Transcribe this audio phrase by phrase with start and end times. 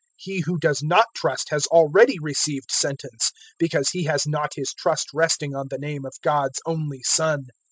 [0.17, 5.09] He who does not trust has already received sentence, because he has not his trust
[5.13, 7.45] resting on the name of God's only Son.